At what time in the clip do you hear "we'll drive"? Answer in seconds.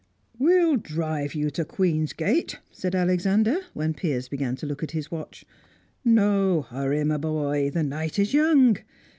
0.39-1.35